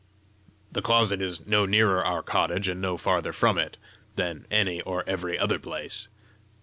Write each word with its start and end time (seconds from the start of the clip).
"The 0.71 0.81
closet 0.81 1.21
is 1.21 1.45
no 1.45 1.67
nearer 1.67 2.03
our 2.03 2.23
cottage, 2.23 2.67
and 2.67 2.81
no 2.81 2.97
farther 2.97 3.31
from 3.31 3.59
it, 3.59 3.77
than 4.15 4.47
any 4.49 4.81
or 4.81 5.03
every 5.07 5.37
other 5.37 5.59
place." 5.59 6.09